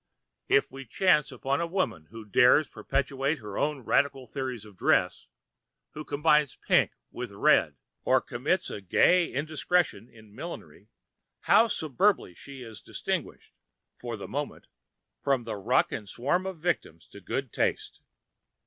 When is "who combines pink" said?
5.91-6.93